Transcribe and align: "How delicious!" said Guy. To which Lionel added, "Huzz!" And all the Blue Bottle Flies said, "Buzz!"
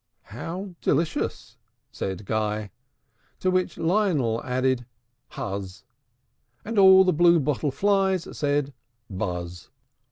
"How 0.33 0.73
delicious!" 0.81 1.59
said 1.91 2.25
Guy. 2.25 2.71
To 3.39 3.51
which 3.51 3.77
Lionel 3.77 4.43
added, 4.43 4.87
"Huzz!" 5.33 5.83
And 6.65 6.79
all 6.79 7.03
the 7.03 7.13
Blue 7.13 7.39
Bottle 7.39 7.69
Flies 7.69 8.27
said, 8.35 8.73
"Buzz!" 9.11 9.69